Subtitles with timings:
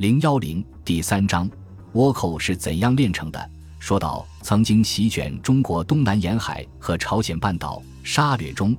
[0.00, 1.46] 零幺零第三章，
[1.92, 3.50] 倭寇是怎样炼成的？
[3.78, 8.74] 说到曾经席卷中国东南沿海和朝鲜半岛，杀掠中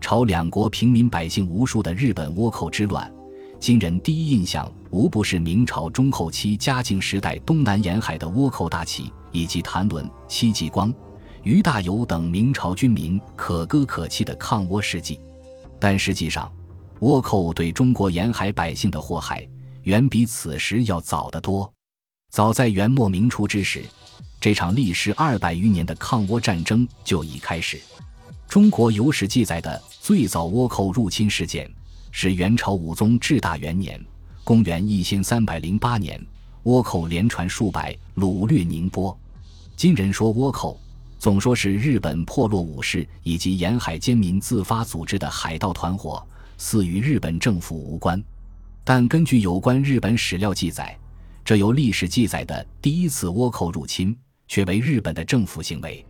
[0.00, 3.12] 朝两国平民百姓无数的日本倭寇之乱，
[3.60, 10.90] 今人第一印象无不是明朝中后期嘉靖时代东南沿海的倭寇大旗，以及谭纶、戚继光、
[11.42, 15.20] 于大猷等明朝军民可歌可泣的抗倭事迹。
[15.78, 16.50] 但实际上，
[17.00, 19.46] 倭寇对中国沿海百姓的祸害，
[19.84, 21.72] 远比此时要早得多。
[22.30, 23.84] 早在元末明初之时，
[24.40, 27.80] 这场历时二百余年的抗倭战争就已开始。
[28.48, 31.70] 中国有史记载的最早倭寇入侵事件，
[32.10, 34.02] 是元朝武宗至大元年
[34.44, 36.20] （公元一千三百零八年），
[36.64, 39.16] 倭寇连传数百，掳掠宁波。
[39.76, 40.78] 今人说倭寇，
[41.18, 46.24] 总说是日本破落武士以及沿海奸民自发组织的海盗团伙。
[46.58, 48.22] 似与日本政府无关，
[48.84, 50.98] 但根据有关日本史料记载，
[51.44, 54.16] 这由历史记载的第一次倭寇入侵
[54.48, 56.04] 却为日本的政府行为。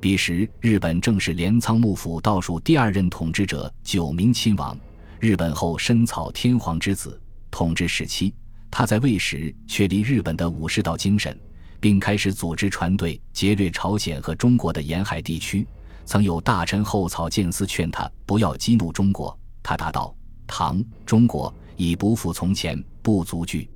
[0.00, 4.78] 彼时，日本正是镰仓幕府倒数第二任统治者九明亲王，
[5.18, 7.20] 日本后深草天皇之子。
[7.50, 8.32] 统治时期，
[8.70, 11.38] 他在位时确立日本的武士道精神，
[11.80, 15.66] 并开始组织船队劫掠朝鲜和中国的沿海地区。
[16.04, 19.38] 曾有大臣后草建司劝他不要激怒中国。
[19.62, 20.14] 他答道
[20.46, 23.66] ：“唐、中国已不复从前，不足惧。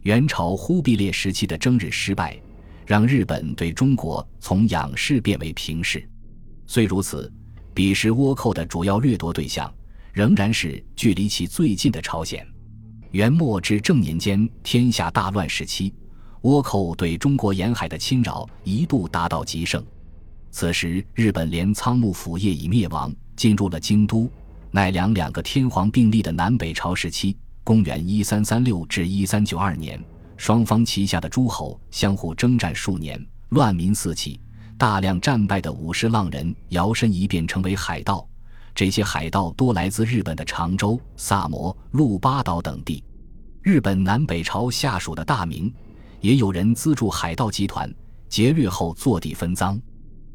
[0.00, 2.36] 元朝忽必烈时期的征日失败，
[2.84, 6.04] 让日本对中国从仰视变为平视。
[6.66, 7.32] 虽如此，
[7.72, 9.72] 彼时倭寇的主要掠夺对象
[10.12, 12.44] 仍然是距离其最近的朝鲜。
[13.12, 15.94] 元末至正年间，天下大乱时期，
[16.42, 19.80] 倭寇对中国沿海的侵扰一度达到极盛。
[20.50, 24.28] 此时，日本镰仓幕府业已灭亡，进入了京都。”
[24.74, 30.02] 奈良两个天皇并立的南北朝时期，公元一三三六至一三九二年，
[30.36, 34.40] 双方旗下的诸侯相互征战数年，乱民四起，
[34.76, 38.26] 大量战败的武士浪人摇身一变成为海盗。
[38.74, 43.00] 这些海盗多来自日本的长州、萨摩、鹿八岛等地。
[43.62, 45.72] 日本南北朝下属的大明，
[46.20, 47.88] 也有人资助海盗集团
[48.28, 49.80] 劫掠后坐地分赃。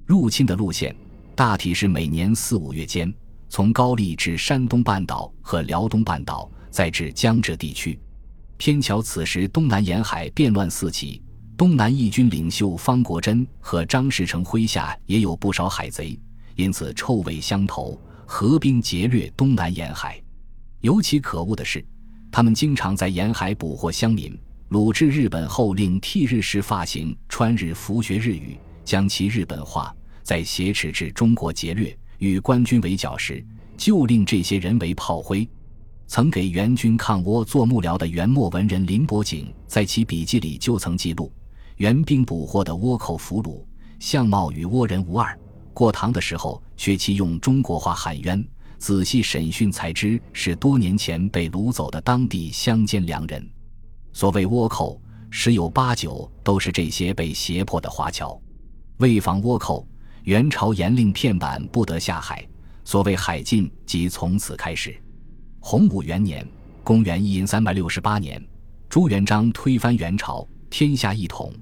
[0.05, 0.95] 入侵的路线
[1.35, 3.13] 大体是每年四五月间。
[3.49, 7.99] 从高丽至山东半岛和辽东半岛，再至江浙地区，
[8.57, 11.21] 偏巧此时东南沿海变乱四起，
[11.57, 16.17] 东南义军领袖方国珍和张士诚麾下也有不少海贼，
[16.55, 20.21] 因此臭味相投，合兵劫掠东南沿海。
[20.81, 21.83] 尤其可恶的是，
[22.31, 24.39] 他们经常在沿海捕获乡民，
[24.69, 28.55] 掳至日本后，令剃日式发型，穿日服学日语，
[28.85, 31.97] 将其日本化，再挟持至中国劫掠。
[32.19, 33.43] 与官军围剿时，
[33.75, 35.47] 就令这些人为炮灰。
[36.07, 41.31] 曾给元军抗倭做幕僚的元末文人林伯景，在其笔记里就曾记录：
[41.77, 43.63] 元兵捕获的倭寇俘虏，
[43.99, 45.37] 相貌与倭人无二。
[45.73, 48.45] 过堂的时候，却其用中国话喊冤。
[48.77, 53.47] 仔细审讯才知，是多年前被掳走的当地乡间良人。
[54.11, 58.39] 所谓倭寇，十有八九都是这些被胁迫的华侨。
[58.97, 59.87] 为防倭寇。
[60.23, 62.45] 元朝严令片板不得下海，
[62.83, 64.95] 所谓海禁即从此开始。
[65.59, 66.45] 洪武元年
[66.83, 68.43] （公元一三六八年），
[68.89, 71.53] 朱元璋推翻元朝，天下一统，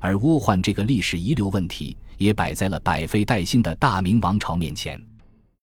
[0.00, 5.00] 而倭患这个历史遗留问题也摆在了百废待兴的大明王朝面前。